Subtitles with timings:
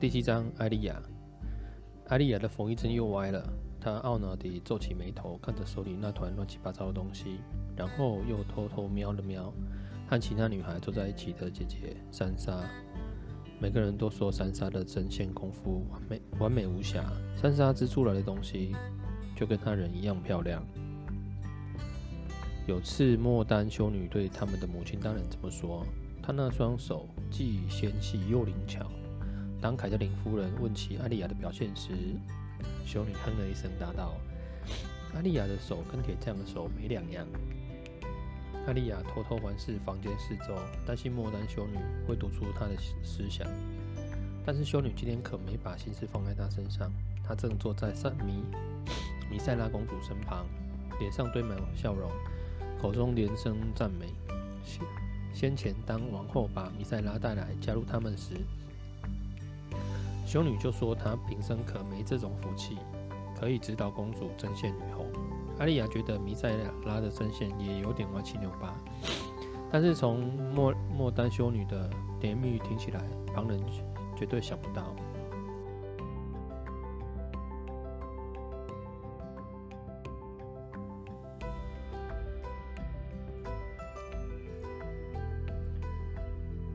[0.00, 1.00] 第七章，艾莉亚。
[2.08, 3.48] 艾莉亚的缝衣针又歪了，
[3.80, 7.38] 她懊恼地皱起眉头，看着手里那团乱七八糟的东西，
[7.76, 9.54] 然后又偷偷瞄了瞄
[10.08, 12.60] 和其他女孩坐在一起的姐姐珊莎。
[13.60, 17.04] 每个人都说珊莎的针线功夫完美，完美无瑕。
[17.36, 18.74] 珊莎织出来的东西
[19.36, 20.62] 就跟她人一样漂亮。
[22.66, 25.86] 有次莫丹修女对他们的母亲当然这么说，
[26.20, 28.84] 她那双手既纤细又灵巧。
[29.64, 31.88] 当凯特琳夫人问起艾莉亚的表现时，
[32.84, 34.14] 修女哼了一声，答道
[35.16, 37.26] ：“艾莉亚的手跟铁匠的手没两样。”
[38.68, 40.54] 艾莉亚偷偷环视房间四周，
[40.84, 43.48] 担心莫丹修女会读出她的思想。
[44.44, 46.92] 但是修女今天可没把心思放在她身上，
[47.26, 48.44] 她正坐在萨米
[49.30, 50.44] 米塞拉公主身旁，
[51.00, 52.10] 脸上堆满笑容，
[52.82, 54.12] 口中连声赞美。
[55.32, 58.34] 先前当王后把米塞拉带来加入他们时，
[60.24, 62.78] 修女就说：“她平生可没这种福气，
[63.38, 65.06] 可以指导公主针线女后。”
[65.58, 68.74] 艾莉亚觉得弥赛亚拉的针线也有点歪七扭八，
[69.70, 73.00] 但是从莫莫丹修女的甜言蜜语听起来，
[73.32, 73.60] 旁人
[74.16, 74.96] 绝对想不到。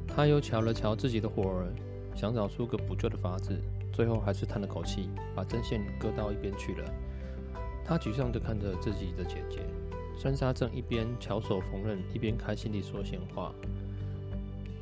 [0.08, 1.74] 他又瞧了瞧自己的火儿。
[2.20, 3.58] 想找出个补救的法子，
[3.94, 6.94] 最后还是叹了口气，把针线搁到一边去了。
[7.86, 9.62] 他沮丧地看着自己的姐姐
[10.18, 13.56] 珊莎，正一边巧手缝纫，一边开心地说闲话。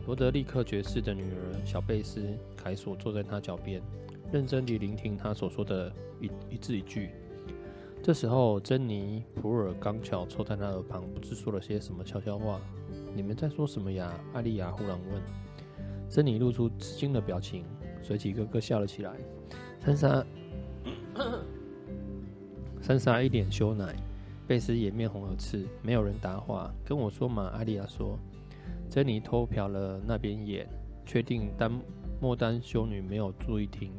[0.08, 3.84] 罗德利克爵士的女儿小贝斯凯索坐在他脚边，
[4.32, 7.12] 认真地聆听他所说的一一字一句。
[8.02, 12.60] 这时候，珍妮普尔刚巧凑在他耳旁，不知说了些什么悄悄话。
[13.14, 14.12] 你们在说什么呀？
[14.34, 15.47] 艾莉亚忽然问。
[16.10, 17.64] 珍妮露出吃惊的表情，
[18.02, 19.12] 随即咯咯笑了起来。
[19.80, 20.26] 珊莎，
[22.82, 23.94] 珊莎一脸羞赧，
[24.48, 26.74] 贝斯也面红耳赤，没有人答话。
[26.86, 28.18] 跟我说嘛，艾莉亚说。
[28.90, 30.66] 珍妮偷瞟了那边眼，
[31.06, 31.70] 确定丹
[32.22, 33.92] 莫丹修女没有注意听。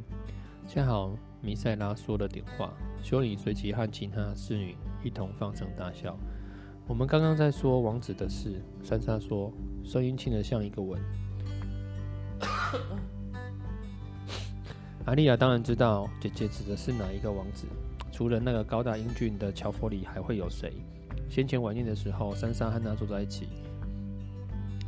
[0.67, 6.19] 恰好弥赛拉说了点话，修女随即和其他侍女一同放声大笑。
[6.87, 9.53] 我们刚刚在说王子的事，珊莎说，
[9.85, 10.99] 声音轻得像一个吻。
[15.07, 17.67] 阿莉亚当然知道姐姐指的是哪一个王子，
[18.13, 20.73] 除了那个高大英俊的乔佛里，还会有谁？
[21.31, 23.49] 先前晚宴的时候，珊莎和他坐在一起，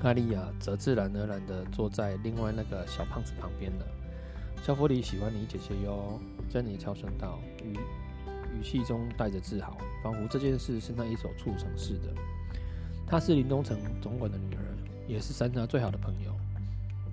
[0.02, 3.86] 阿莉亚则自然而然的坐在另外那个小胖子旁边了。
[4.62, 6.20] 乔佛里喜欢你姐姐哟，
[6.50, 7.78] 珍妮悄声道，语
[8.58, 12.14] 语气中带着自豪，仿佛这件事是那一手促成似的。
[13.06, 14.60] 她是林东城总管的女儿，
[15.08, 16.30] 也是珊莎最好的朋友。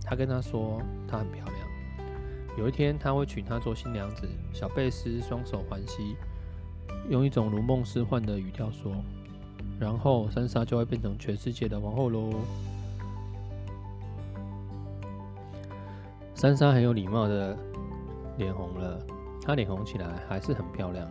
[0.09, 1.57] 他跟她说，她很漂亮。
[2.57, 4.27] 有一天，他会娶她做新娘子。
[4.53, 6.15] 小贝斯双手环膝，
[7.09, 8.95] 用一种如梦似幻的语调说
[9.77, 12.33] ：“然后，珊莎就会变成全世界的王后喽。”
[16.33, 17.57] 珊莎很有礼貌的
[18.37, 19.05] 脸红了，
[19.41, 21.05] 她脸红起来还是很漂亮。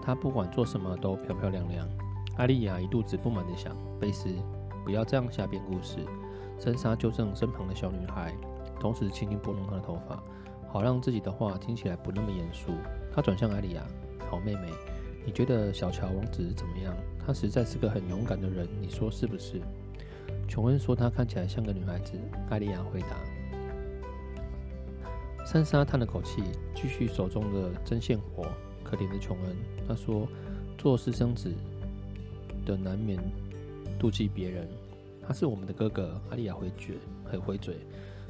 [0.00, 1.86] 她不管做什么都漂漂亮亮。
[2.36, 4.30] 艾莉亚一肚子不满的想：“贝斯，
[4.84, 5.98] 不要这样瞎编故事。”
[6.62, 8.32] 珊莎纠正身旁的小女孩，
[8.78, 10.22] 同时轻轻拨弄她的头发，
[10.68, 12.70] 好让自己的话听起来不那么严肃。
[13.12, 13.82] 她转向艾莉亚
[14.30, 14.70] ：“好妹妹，
[15.26, 16.94] 你觉得小乔王子怎么样？
[17.26, 19.60] 他实在是个很勇敢的人，你说是不是？”
[20.46, 22.12] 琼恩说：“他看起来像个女孩子。”
[22.48, 23.16] 艾莉亚回答。
[25.44, 26.44] 珊莎叹了口气，
[26.76, 28.46] 继续手中的针线活。
[28.84, 29.56] 可怜的琼恩，
[29.88, 30.28] 她说
[30.78, 31.52] ：“做私生子
[32.64, 33.18] 的难免
[33.98, 34.68] 妒忌别人。”
[35.22, 36.94] 他是我们的哥哥，阿莉亚回绝，
[37.24, 37.76] 很回嘴，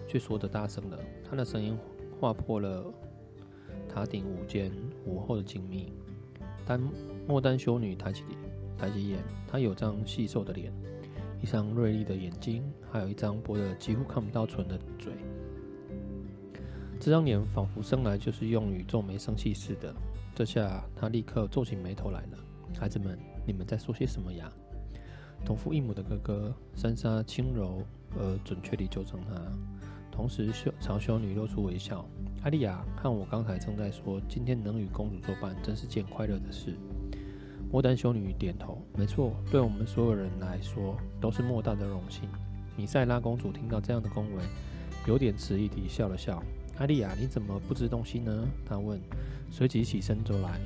[0.06, 0.98] 却说得大声了。
[1.28, 1.76] 他的声音
[2.20, 2.84] 划破了
[3.88, 4.70] 塔顶午间
[5.06, 5.86] 午后的静谧。
[6.66, 6.80] 丹
[7.26, 8.25] 莫丹修女抬起
[8.78, 9.19] 抬起眼，
[9.50, 10.72] 她有张细瘦的脸，
[11.42, 15.12] 一双锐利的眼睛，还有一张薄得几乎看不到唇的嘴。
[17.00, 19.92] 这张脸仿佛生来就是用于皱眉生气似的。
[20.34, 22.39] 这下她立刻皱起眉头来了。
[22.78, 24.50] 孩子们，你们在说些什么呀？
[25.44, 27.83] 同父异母的哥哥，珊莎轻柔
[28.16, 29.34] 而准确地纠正他，
[30.10, 32.06] 同时修朝修女露出微笑。
[32.42, 36.74] 艾莉亚和我刚才正在说，今天能与公主作伴，真是件快乐的事。
[37.71, 42.28] 莫丹修女点头，没错，对我们所有人来说都是莫大的荣幸。
[42.77, 44.42] 米塞拉公主听到这样的恭维，
[45.06, 46.42] 有点迟疑地笑了笑。
[46.78, 48.48] 艾莉亚，你怎么不知东西呢？
[48.65, 49.00] 她问，
[49.50, 50.60] 随即起身走来，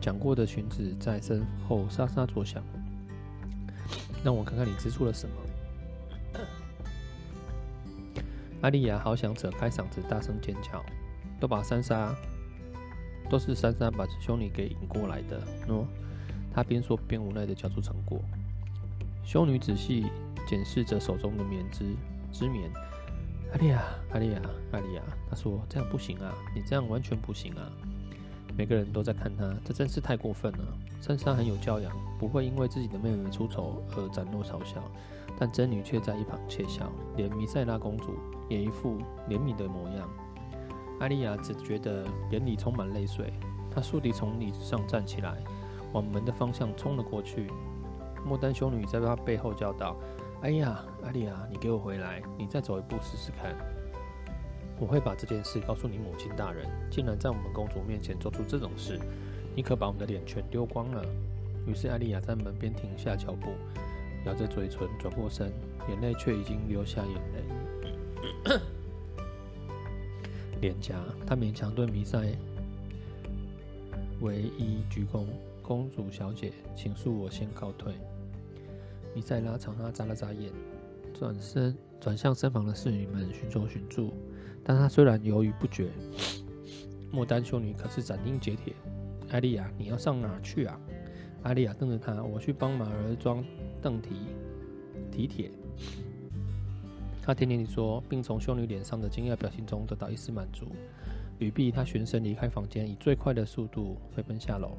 [0.00, 2.62] 讲过的裙子在身后沙沙作响。
[4.22, 5.34] 让我看看你织出了什么。
[8.62, 10.84] 阿丽亚好想扯开嗓子大声尖叫，
[11.40, 12.14] 都把珊莎，
[13.30, 15.40] 都是珊莎把修女给引过来的。
[15.66, 15.86] 喏，
[16.52, 18.20] 她边说边无奈的交出成果。
[19.24, 20.06] 修女仔细
[20.46, 21.94] 检视着手中的棉织
[22.32, 22.70] 织棉。
[23.52, 23.82] 阿丽亚，
[24.12, 24.40] 阿丽亚，
[24.72, 27.72] 阿丽亚，她说这样不行啊，你这样完全不行啊。
[28.60, 30.58] 每个人都在看她，这真是太过分了。
[31.00, 34.82] 珊莎很有教养，不会因为自己的妹妹出丑而展露嘲笑。
[35.38, 38.18] 但真女却在一旁窃笑，连弥赛拉公主
[38.50, 38.98] 也一副
[39.30, 40.06] 怜悯的模样。
[41.00, 43.32] 阿丽亚只觉得眼里充满泪水，
[43.70, 45.38] 她倏地从椅子上站起来，
[45.94, 47.50] 往门的方向冲了过去。
[48.26, 49.96] 莫丹修女在她背后叫道
[50.44, 52.20] ：“哎呀，阿丽亚，你给我回来！
[52.36, 53.56] 你再走一步试试看，
[54.80, 56.66] 我会把这件事告诉你母亲大人。
[56.90, 58.98] 竟然在我们公主面前做出这种事，
[59.54, 61.04] 你可把我们的脸全丢光了。”
[61.68, 63.52] 于是艾丽亚在门边停下脚步。
[64.26, 65.50] 咬着嘴唇，转过身，
[65.88, 67.42] 眼泪却已经流下眼泪。
[70.60, 72.36] 脸颊，他勉强对弥赛
[74.20, 75.24] 唯一鞠躬
[75.62, 77.94] ：“公主小姐，请恕我先告退。”
[79.16, 80.52] 弥赛拉朝他眨了眨眼，
[81.18, 84.12] 转身转向身旁的侍女们寻求寻助。
[84.62, 85.90] 但他虽然犹豫不决，
[87.10, 88.74] 莫丹修女可是斩钉截铁
[89.30, 90.78] ：“艾莉亚，你要上哪去啊？”
[91.42, 93.44] 艾莉亚瞪着他：“我去帮马儿装。”
[93.82, 94.10] 邓提
[95.10, 95.50] 提铁，
[97.22, 100.66] 他甜甜地说，并从修女脸上的惊讶表情中得到一丝满足。
[101.38, 104.76] 语毕，他旋身离开房间，以最快的速度飞奔下楼。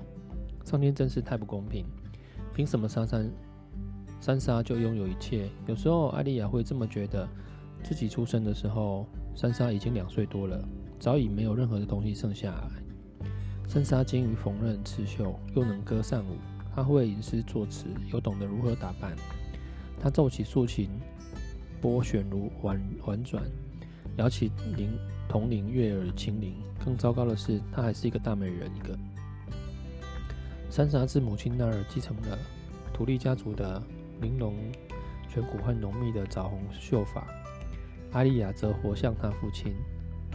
[0.64, 1.84] 上天真是太不公平，
[2.54, 3.28] 凭什么珊珊
[4.20, 5.50] 珊莎就拥有一切？
[5.66, 7.28] 有时候艾莉亚会这么觉得。
[7.84, 9.06] 自己出生的时候，
[9.36, 10.64] 珊莎已经两岁多了，
[11.00, 12.70] 早已没有任何的东西剩下来。
[13.68, 16.38] 珊莎精于缝纫刺绣，又能歌善舞。
[16.74, 19.16] 他会吟诗作词，又懂得如何打扮。
[20.00, 20.90] 他奏起竖琴，
[21.82, 23.44] 拨弦如婉婉转，
[24.18, 24.90] 摇起铃
[25.28, 26.56] 铜铃，悦耳清灵。
[26.84, 28.98] 更糟糕的是，她还是一个大美人一个。
[30.70, 32.40] 珊莎自母亲那儿继承了
[32.94, 33.82] 土力家族的
[34.22, 34.56] 玲珑
[35.30, 37.28] 颧骨和浓密的枣红秀发。
[38.14, 39.74] 阿丽亚则活像她父亲，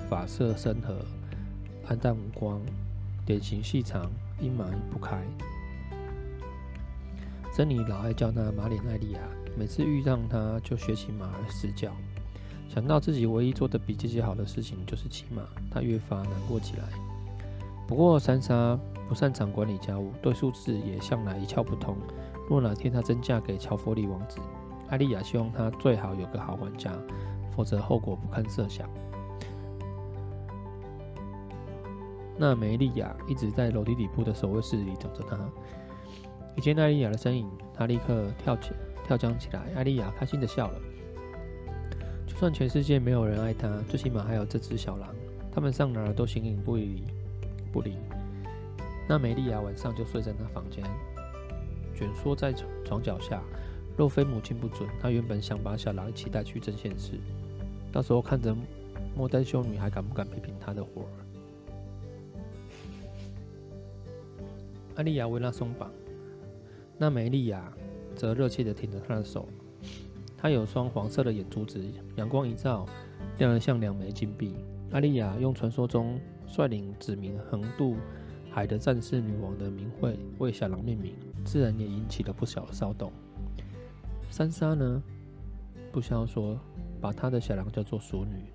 [0.09, 0.97] 发色深褐，
[1.87, 2.61] 黯淡无光，
[3.27, 5.23] 脸型细长，阴霾不开。
[7.55, 9.21] 珍妮老爱叫她马脸艾莉亚，
[9.59, 11.93] 每次遇上她就学起马儿嘶叫。
[12.67, 16.85] 想到自己唯一做得比姐姐好的事情就是骑马，她越发难过起来。
[17.87, 21.95] 不过珊莎不擅长管理家务，对数字也向来一窍不通。
[22.49, 24.39] 若哪天她真嫁给乔佛里王子，
[24.89, 26.91] 艾莉亚希望她最好有个好管家，
[27.57, 28.89] 否则后果不堪设想。
[32.37, 35.39] 那梅莉亚一直在楼梯底部的守卫室里等着她。
[36.55, 38.73] 一见艾莉亚的身影，他立刻跳起，
[39.07, 39.61] 跳将起来。
[39.75, 40.79] 艾莉亚开心地笑了。
[42.27, 45.15] 就算全世界没有人爱她，最起码还有这只小狼。
[45.51, 47.05] 他们上哪儿都形影不离，
[47.73, 47.97] 不离。
[49.09, 50.85] 那梅莉亚晚上就睡在那房间，
[51.95, 52.53] 蜷缩在
[52.85, 53.43] 床脚下。
[53.97, 57.19] 若非母亲不准，她原本想把小狼一起带去针线室，
[57.93, 58.55] 到时候看着
[59.17, 61.09] 莫丹修女还敢不敢批评她的活儿。
[64.97, 65.91] 艾莉亚为她松绑。
[66.99, 67.71] 那梅莉亚
[68.15, 69.47] 则热切地挺着他的手，
[70.37, 71.85] 她有双黄色的眼珠子，
[72.17, 72.87] 阳光一照，
[73.39, 74.55] 亮得像两枚金币。
[74.93, 77.97] 阿丽亚用传说中率领子民横渡
[78.51, 83.13] 海的战士女王的名讳为小狼命名，自然也引起了不小的骚动。
[84.31, 85.03] 三沙呢，
[85.93, 86.59] 不消说
[87.01, 88.53] 把他的小狼叫做淑女。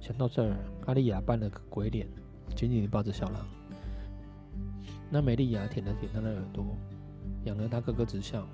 [0.00, 2.06] 想到这儿，阿丽亚扮了个鬼脸，
[2.54, 3.46] 紧紧地抱着小狼。
[5.10, 6.64] 那美丽亚舔了舔他的耳朵。
[7.44, 8.46] 养得他咯咯直笑。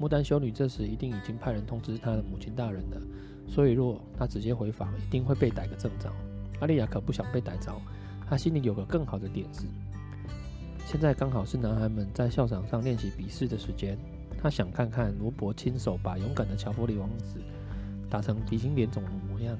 [0.00, 3.00] 牡丹修女这时一定已经派人通知他的母亲大人了，
[3.48, 6.12] 所以若他直接回房，一定会被逮个正着。
[6.60, 7.80] 阿丽亚可不想被逮着，
[8.28, 9.64] 她心里有个更好的点子。
[10.86, 13.96] 现在刚好是男孩们在校场上练习比试的时间，
[14.38, 17.40] 她想看看罗伯亲手把勇敢的乔弗里王子
[18.10, 19.56] 打成鼻青脸肿的模样。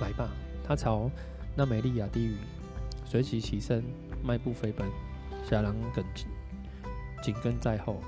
[0.00, 0.28] 来吧，
[0.66, 1.10] 他朝
[1.56, 2.36] 那梅莉亚低语，
[3.04, 3.84] 随即起身，
[4.22, 4.86] 迈步飞奔，
[5.48, 6.26] 小狼跟紧。
[7.22, 8.02] 紧跟在后，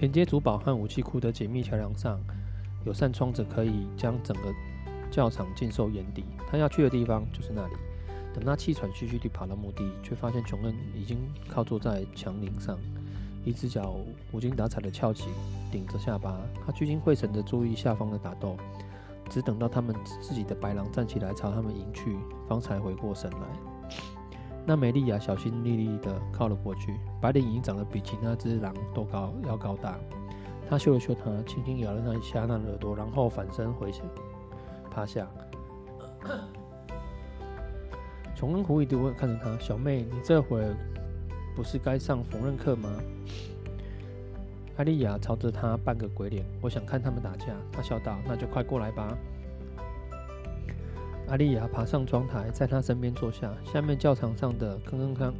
[0.00, 2.18] 连接主堡和武器库的紧密桥梁上
[2.84, 4.52] 有扇窗子，可以将整个
[5.08, 6.24] 教场尽收眼底。
[6.50, 7.74] 他要去的地方就是那里。
[8.34, 11.16] 等他气喘吁吁地跑到墓地，却发现琼恩已经
[11.48, 12.76] 靠坐在墙顶上，
[13.44, 13.96] 一只脚
[14.32, 15.28] 无精打采地翘起，
[15.70, 16.36] 顶着下巴。
[16.64, 18.56] 他聚精会神地注意下方的打斗，
[19.28, 22.16] 只等到他们自己的白狼站起来朝他们迎去，
[22.48, 23.88] 方才回过神来。
[24.66, 29.98] 那梅丽亚小心翼翼地靠了过去，白脸已经长得比其他只狼都高，要高大。
[30.66, 34.00] 他嗅了嗅他，轻轻咬了他一下那耳朵，然后反身回去
[34.90, 35.28] 趴下。
[38.34, 40.64] 琼恩狐疑地问看着他：“小妹，你这会
[41.54, 42.90] 不是该上缝纫课吗？”
[44.76, 49.16] 阿丽亚朝着他扮个鬼脸：“我想看他们打架。”他笑道：“那就快过来吧。”
[51.28, 53.54] 阿丽亚爬上窗台，在他身边坐下。
[53.64, 55.32] 下面教堂上的铿铿锵、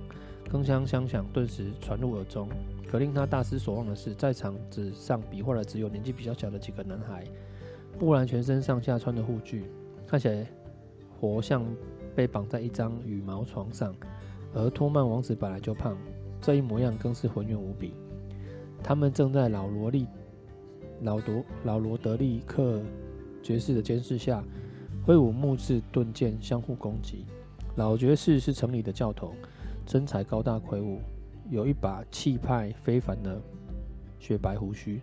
[0.50, 2.48] 铿锵锵响顿时传入耳中。
[2.88, 7.24] 可令他大失所望的是，在场纸上比划的只有年纪比较小的几个男孩。
[7.98, 9.64] 布兰全身上下穿着护具，
[10.06, 10.46] 看起来
[11.20, 11.66] 活像
[12.14, 13.92] 被绑在一张羽毛床上。
[14.54, 15.96] 而托曼王子本来就胖，
[16.40, 17.94] 这一模样更是浑圆无比。
[18.82, 20.06] 他们正在老罗利、
[21.02, 22.80] 老罗、老罗德利克
[23.42, 24.42] 爵士的监视下。
[25.06, 27.26] 挥舞木质盾剑，相互攻击。
[27.76, 29.34] 老爵士是城里的教头，
[29.86, 30.98] 身材高大魁梧，
[31.50, 33.38] 有一把气派非凡的
[34.18, 35.02] 雪白胡须。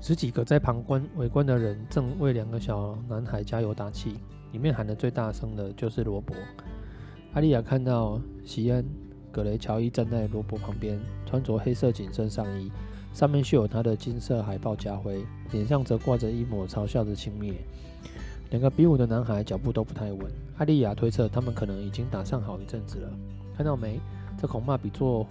[0.00, 4.16] 十几个在旁观围观的人正为两个小男孩加油打气，
[4.50, 6.34] 里面喊得最大声的就是罗伯。
[7.32, 8.82] 阿丽亚看到席恩·
[9.30, 12.72] 葛雷乔伊站在罗伯旁边，穿着黑色紧身上衣，
[13.14, 17.54] 上面绣有他的金色海豹家徽，脸上则挂着一抹嘲笑的轻蔑。
[18.50, 23.08] 两个比武的男孩脚步都不太稳，阿丽亚推测他们可能已经打上好一阵子了。
[23.56, 24.00] 看到没？
[24.36, 25.24] 这恐怕比做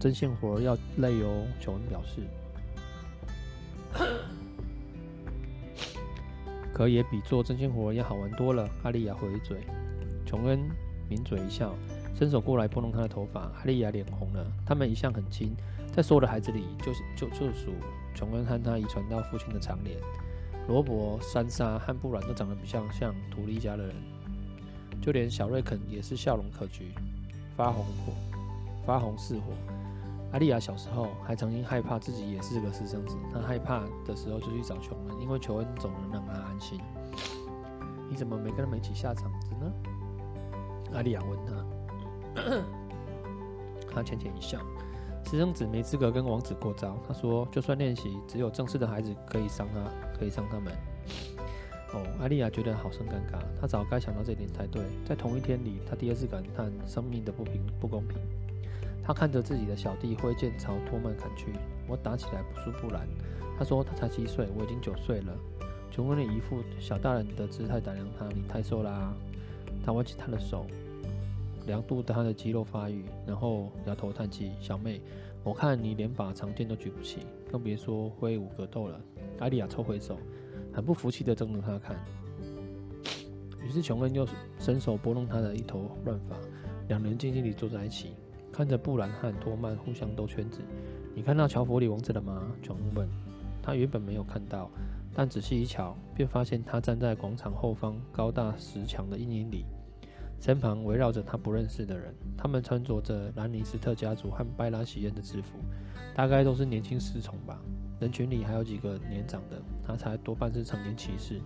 [0.00, 1.46] 针线活要累哦。
[1.60, 2.22] 琼恩表示，
[6.72, 8.66] 可也比做针线活要好玩多了。
[8.84, 9.58] 阿丽亚回嘴，
[10.24, 10.60] 琼恩
[11.12, 11.74] 抿嘴一笑，
[12.14, 13.40] 伸手过来拨弄她的头发。
[13.40, 14.46] 阿丽亚脸红了。
[14.64, 15.54] 他们一向很亲，
[15.94, 17.72] 在所有的孩子里，就是就就属
[18.14, 19.98] 琼恩和他遗传到父亲的长脸。
[20.68, 23.94] 罗伯、珊莎和布兰都长得比较像图利家的人，
[25.02, 26.82] 就连小瑞肯也是笑容可掬，
[27.56, 28.12] 发红火，
[28.86, 29.52] 发红似火。
[30.32, 36.80] 阿丽亚小时候还曾经害怕自己也是个私生子，她害怕的时候就去找琼恩，因为琼恩总能让她安心。
[38.08, 39.72] 你怎么没跟他们一起下场子呢？
[40.94, 42.62] 阿丽亚问他，
[43.92, 44.58] 他浅浅一笑。
[45.24, 46.98] 私生子没资格跟王子过招。
[47.06, 50.72] 他说：“就算练习，只有正式的孩子可以伤他，可以伤他们。”
[51.94, 53.38] 哦，阿丽亚觉得好生尴尬。
[53.60, 54.82] 她早该想到这点才对。
[55.06, 58.18] 在同一天里，她第二次感叹生命的不平不公平。
[59.04, 61.52] 她看着自己的小弟挥剑朝托曼砍去。
[61.86, 63.06] 我打起来不输布兰。
[63.58, 65.32] 他说：“他才七岁，我已经九岁了。”
[65.90, 69.14] 琼恩的一副小大人的姿态打量他：“你太瘦啦、啊。”
[69.84, 70.66] 他握起他的手。
[71.66, 75.00] 量度他的肌肉发育，然后摇头叹气：“小妹，
[75.44, 79.00] 我看你连把长剑都举不起，更别说挥舞格斗了。”
[79.38, 80.18] 艾莉亚抽回手，
[80.72, 81.96] 很不服气地瞪着他看。
[83.64, 84.26] 于是琼恩又
[84.58, 86.36] 伸手拨弄他的一头乱发，
[86.88, 88.14] 两人静静地坐在一起，
[88.52, 90.60] 看着布兰和托曼互相兜圈子。
[91.14, 93.08] “你看到乔弗里王子了吗？”琼恩问。
[93.64, 94.68] 他原本没有看到，
[95.14, 99.64] 但仔细一瞧，便发现他站在广场后方高大石墙的阴影里。
[100.42, 105.60] 身旁围绕着他不认识的人，他们穿着着兰尼斯特家族和拜拉席恩的制服，
[106.16, 107.62] 大概都是年轻侍从吧。
[108.00, 111.40] 人群里还有几个年长的，他才多半是成年骑士。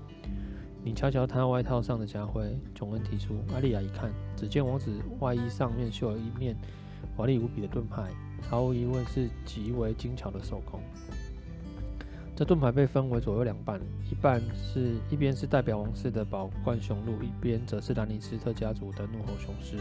[0.82, 3.34] 你瞧瞧他外套上的家徽，琼恩提出。
[3.52, 6.56] 阿丽亚一看，只见王子外衣上面绣了一面
[7.14, 8.10] 华丽无比的盾牌，
[8.48, 10.80] 毫无疑问是极为精巧的手工。
[12.36, 19.78] 这盾牌被分为左右两半，一半是一边是代表王室的宝冠雄鹿，一边则是兰尼斯特家族的怒吼雄狮。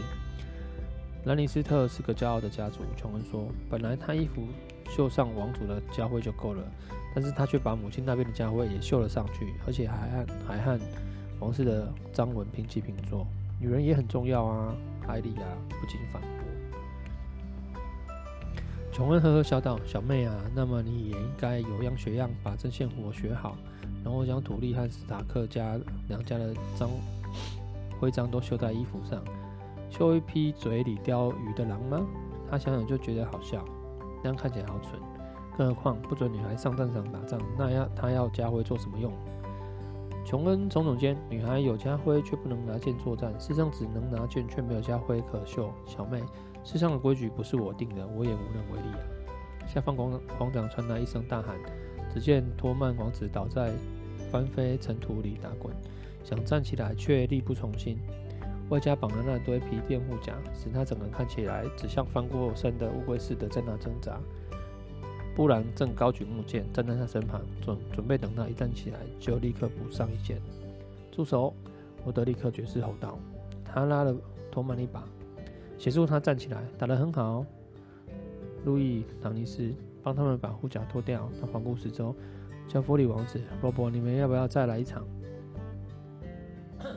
[1.26, 3.46] 兰尼斯特是个骄傲的家族，琼恩说。
[3.68, 4.42] 本来他衣服
[4.88, 6.64] 绣上王族的家徽就够了，
[7.14, 10.80] 但是他却把母亲那边的家徽也绣了上去，而且还和还和
[11.40, 13.26] 王室的章纹平起平坐。
[13.60, 14.74] 女人也很重要啊，
[15.06, 16.22] 艾莉亚不禁反
[18.96, 23.54] 琼恩呵呵笑道：“小妹啊，那么你也应该有样学样，把针线活学好，
[24.02, 26.88] 然后将土利和史塔克家两家的章
[28.00, 29.22] 徽章都绣在衣服上。
[29.90, 32.06] 绣一匹嘴里叼鱼的狼吗？
[32.50, 33.62] 他想想就觉得好笑，
[34.22, 34.98] 那样看起来好蠢。
[35.58, 39.12] 更何况不准女孩上战场打仗，那要他要家徽做什么用？”
[40.24, 45.70] 琼恩耸耸肩：“女孩有家徽却不能拿剑作战，世上只能拿剑却没有家徽可绣。
[45.84, 46.22] 小妹。”
[46.66, 48.98] 世上的规矩不是我定的，我也无能为力啊！
[49.68, 51.56] 下方广广场传来一声大喊，
[52.12, 53.70] 只见托曼王子倒在
[54.32, 55.72] 翻飞尘土里打滚，
[56.24, 57.96] 想站起来却力不从心，
[58.68, 64.18] 外加绑了那堆皮垫护甲，使他整个人看起来只像翻过身的乌龟似的在那挣扎。
[65.36, 70.42] 布兰正高举木剑站在他身旁，准准备等他一站起来就立刻补上一剑。
[71.12, 71.54] 住手！
[72.02, 73.16] 罗德里克爵士吼道，
[73.64, 74.12] 他拉了
[74.50, 75.04] 托曼一把。
[75.78, 77.44] 协助他站起来，打得很好。
[78.64, 81.28] 路易·唐尼斯帮他们把护甲脱掉。
[81.40, 82.14] 他环顾四周，
[82.68, 85.06] 乔弗里王子，罗伯，你们要不要再来一场？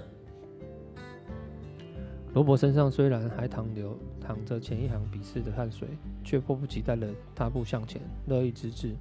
[2.34, 5.88] 罗伯身上虽然还淌流淌着前一行比试的汗水，
[6.24, 8.96] 却迫不及待地踏步向前，乐意之至。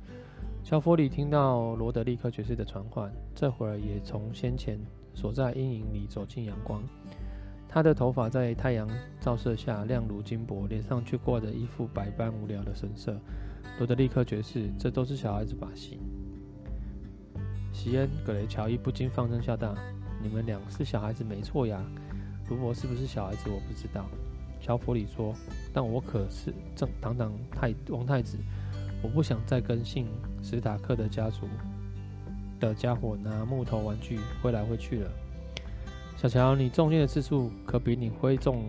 [0.65, 4.79] 乔弗里听到罗德利克爵士的传唤，这会儿也从先前
[5.15, 6.83] 所在阴影里走进阳光。
[7.69, 8.89] 他的头发在太阳
[9.21, 13.15] 照射下亮如金箔，脸上却挂着一副百般无聊的神色。
[13.79, 16.01] 罗德利克爵士，这都是小孩子把戏。
[17.73, 19.77] 席恩·葛雷乔伊不禁放声笑道
[20.21, 21.81] ：“你们俩是小孩子没错呀。
[22.49, 24.07] 罗伯是不是小孩子，我不知道。”
[24.61, 25.35] 乔佛里说
[25.73, 28.39] ：“但我可是正堂堂太王太子，
[29.03, 30.09] 我不想再跟姓
[30.43, 31.47] 史塔克的家族
[32.59, 35.11] 的家伙拿木头玩具挥来挥去了。”
[36.21, 38.65] 小乔，你中箭的次数可比你挥中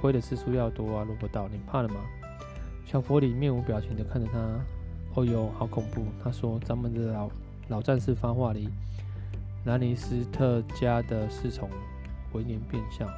[0.00, 1.04] 挥的次数要多啊！
[1.04, 1.94] 罗伯道，你怕了吗？
[2.88, 4.40] 乔佛里面无表情地看着他。
[5.14, 6.04] 哦哟，好恐怖！
[6.20, 7.30] 他说：“咱们的老
[7.68, 8.68] 老战士发话里，
[9.64, 11.70] 兰尼斯特家的侍从
[12.32, 13.08] 回年变相。”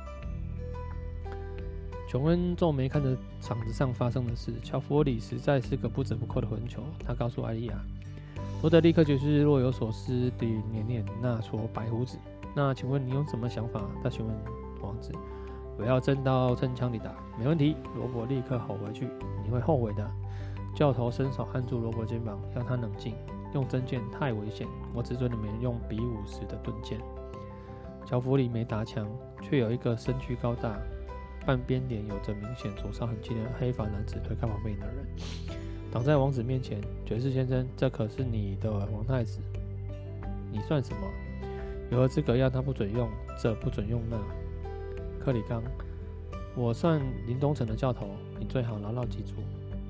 [2.06, 4.52] 琼恩皱眉看着场子上发生的事。
[4.62, 6.82] 乔佛里实在是个不折不扣的混球。
[7.02, 7.82] 他告诉艾莉亚
[8.60, 12.18] ：“罗德立刻就是若有所思地捻捻那撮白胡子。”
[12.54, 13.82] 那请问你有什么想法？
[14.02, 14.34] 他询问
[14.82, 15.12] 王子。
[15.78, 17.74] 我要真刀真枪地打，没问题。
[17.96, 19.08] 罗伯立刻吼回去
[19.42, 20.10] ：“你会后悔的。”
[20.76, 23.14] 教头伸手按住罗伯肩膀，让他冷静。
[23.54, 27.00] 用真剑太危险，我只准你们用比武时的钝剑。
[28.04, 29.08] 乔弗里没搭腔，
[29.40, 30.78] 却有一个身躯高大、
[31.46, 35.06] 半边脸有着明显灼烧痕迹的黑发男子推开旁边的人，
[35.90, 36.80] 挡在王子面前。
[37.06, 39.40] 爵士先生，这可是你的王太子，
[40.52, 41.00] 你算什么？
[41.90, 43.08] 有何资格要他不准用
[43.40, 44.16] 这，不准用那？
[45.24, 45.62] 克里冈，
[46.56, 48.06] 我算林东城的教头，
[48.38, 49.34] 你最好牢牢记住。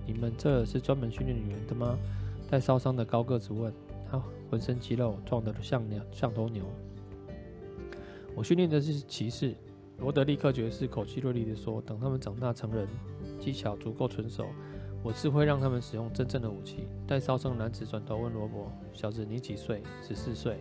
[0.07, 1.99] 你们这是专门训练女人的吗？
[2.51, 3.73] 带烧伤的高个子问。
[4.11, 6.65] 他浑身肌肉，壮得像牛，像头牛。
[8.35, 9.55] 我训练的是骑士。
[9.99, 12.89] 罗德利克爵士口气锐利地说：“等他们长大成人，
[13.39, 14.47] 技巧足够纯熟，
[15.03, 19.83] 我自会让他们使用真正的武器。”带烧伤男子转头问罗伯：“小子，你几岁？
[20.03, 20.59] 十四岁。”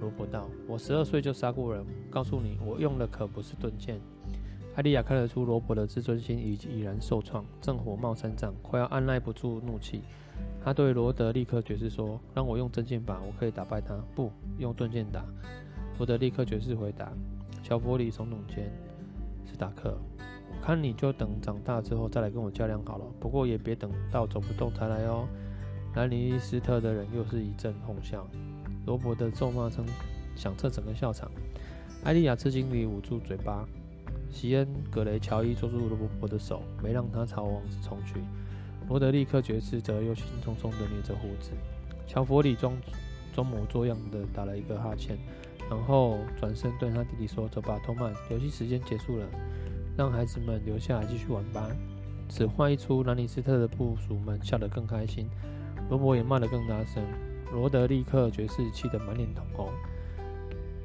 [0.00, 4.00] 罗伯道：“我十二岁就杀过人，告诉你，我用的可不是钝剑。”
[4.76, 10.02] 艾莉亚看得出罗伯的自尊心已已然受创，正火冒三丈，快要按捺不住怒气。
[10.62, 15.24] 他对罗德立刻爵士说：“让我用真剑吧，我可以打败他。”不，用钝剑打。
[15.96, 17.10] 罗德立刻爵士回答。
[17.62, 18.70] 乔佛里耸耸肩
[19.50, 23.04] ：“史塔克，我看你就等长大之后再来跟我较量好了。
[23.18, 25.26] 不过也别等到走不动才来哦。”
[25.96, 28.28] 兰尼斯特的人又是一阵哄笑。
[28.86, 29.84] 罗伯的咒骂声
[30.34, 31.30] 响彻整个校场。
[32.04, 33.66] 艾莉亚吃惊地捂住嘴巴。
[34.30, 38.20] 席恩·格雷乔伊捉住罗伯伯的手，没让他朝王子冲去。
[38.88, 41.52] 罗德立刻爵士则又兴冲冲地捏着胡子。
[42.06, 42.72] 乔佛里装
[43.34, 45.16] 装模作样地打了一个哈欠，
[45.70, 49.26] 然后转身对他弟弟说：“走吧，托曼，游戏时间结束了，
[49.96, 51.68] 让孩子们留下来继续玩吧。”
[52.28, 55.28] 此话一出，兰尼斯特的部属们笑得更开心，
[55.88, 57.02] 罗伯也骂得更大声。
[57.52, 59.68] 罗德立刻爵士气得满脸通红，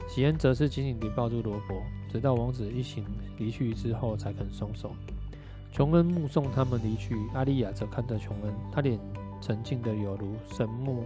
[0.07, 3.05] 喜恩则是紧紧地抱住罗伯，直到王子一行
[3.37, 4.91] 离去之后才肯松手。
[5.71, 8.99] 琼恩目送他们离去，阿丽亚则看着琼恩，他脸
[9.39, 11.05] 沉静得有如神木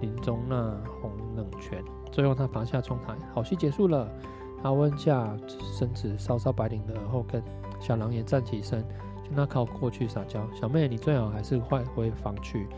[0.00, 0.56] 林中那
[1.00, 1.82] 泓冷泉。
[2.10, 4.08] 最后，他爬下窗台，好戏结束了。
[4.62, 5.36] 他弯下
[5.76, 7.42] 身子，搔搔白领的耳后跟。
[7.80, 8.84] 小狼也站起身，
[9.24, 12.68] 将他靠过去撒娇：“小妹，你最好还是快回房去。”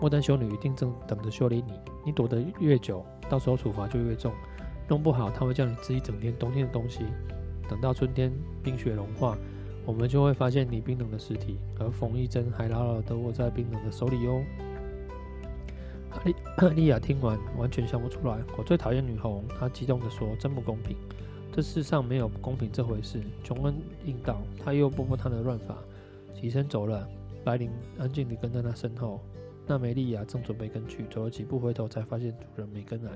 [0.00, 1.72] 莫丹修女一定正等着修理你，
[2.06, 4.32] 你躲得越久，到时候处罚就越重。
[4.88, 7.04] 弄不好，她会叫你吃一整天冬天的东西。
[7.68, 8.32] 等到春天
[8.62, 9.36] 冰雪融化，
[9.84, 14.42] 我们就会发现你冰冷的尸体，而缝衣针还牢牢地握在冰冷的手里哟。
[16.24, 16.34] 莉
[16.74, 18.38] 莉亚听完，完全想不出来。
[18.58, 20.96] 我最讨厌女红，她激动地说：“真不公平，
[21.52, 25.76] 这世上没有公平这回事。”琼恩应道，他又拨拨他的乱发，
[26.34, 27.06] 起身走了。
[27.44, 29.20] 白灵安静地跟在他身后。
[29.70, 33.12] 娜梅利亚正准备跟去，走了几步回头，才发现主人没跟来，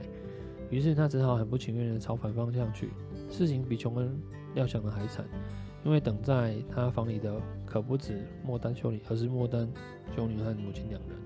[0.70, 2.90] 于是他只好很不情愿的朝反方向去。
[3.28, 4.16] 事情比琼恩
[4.54, 5.26] 料想的还惨，
[5.84, 9.68] 因为等在他房里的可不止莫丹修女，而是莫丹
[10.14, 11.18] 修女和母亲两人。